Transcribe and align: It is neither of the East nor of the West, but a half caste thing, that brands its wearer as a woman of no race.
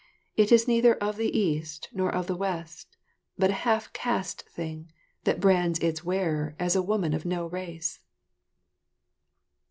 It 0.35 0.51
is 0.51 0.67
neither 0.67 0.95
of 0.95 1.17
the 1.17 1.29
East 1.37 1.89
nor 1.93 2.09
of 2.11 2.25
the 2.25 2.35
West, 2.35 2.97
but 3.37 3.51
a 3.51 3.61
half 3.69 3.93
caste 3.93 4.49
thing, 4.49 4.91
that 5.25 5.39
brands 5.39 5.77
its 5.77 6.03
wearer 6.03 6.55
as 6.57 6.75
a 6.75 6.81
woman 6.81 7.13
of 7.13 7.23
no 7.23 7.45
race. 7.45 7.99